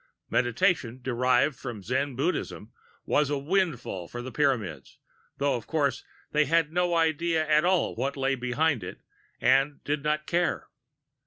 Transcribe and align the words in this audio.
Meditation 0.31 0.99
derived 0.99 1.55
from 1.55 1.83
Zen 1.83 2.15
Buddhism 2.15 2.71
was 3.05 3.29
a 3.29 3.37
windfall 3.37 4.07
for 4.07 4.23
the 4.23 4.31
Pyramids, 4.31 4.97
though, 5.37 5.53
of 5.55 5.67
course, 5.67 6.03
they 6.31 6.45
had 6.45 6.73
no 6.73 6.95
idea 6.95 7.47
at 7.47 7.63
all 7.65 7.91
of 7.91 7.99
what 7.99 8.17
lay 8.17 8.33
behind 8.33 8.83
it 8.83 9.01
and 9.39 9.83
did 9.83 10.01
not 10.03 10.25
"care." 10.25 10.65